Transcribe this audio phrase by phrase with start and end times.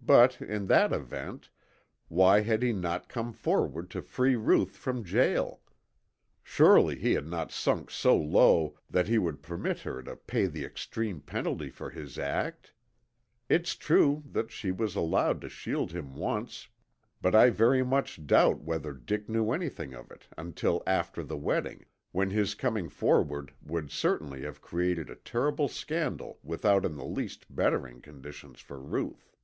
[0.00, 1.50] But in that event
[2.08, 5.60] why had he not come forward to free Ruth from jail?
[6.42, 10.64] Surely he had not sunk so low that he would permit her to pay the
[10.64, 12.72] extreme penalty for his act.
[13.50, 16.68] It's true that she was allowed to shield him once,
[17.20, 21.84] but I very much doubt whether Dick knew anything of it until after the wedding
[22.12, 27.54] when his coming forward would certainly have created a terrible scandal without in the least
[27.54, 29.34] bettering conditions for Ruth.